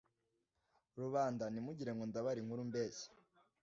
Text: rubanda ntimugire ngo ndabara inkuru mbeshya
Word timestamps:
rubanda 0.99 1.43
ntimugire 1.49 1.91
ngo 1.93 2.03
ndabara 2.09 2.37
inkuru 2.41 2.61
mbeshya 2.69 3.07